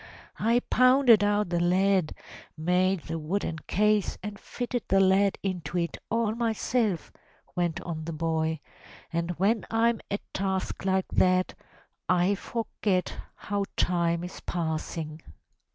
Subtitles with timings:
[0.39, 2.15] "I pounded out the lead,
[2.57, 7.11] made the wooden case and fitted the lead into it all myself,"
[7.55, 8.61] went on the boy,
[9.13, 11.53] "and when I'm at tasks like that
[12.09, 15.21] I forget how time is passing."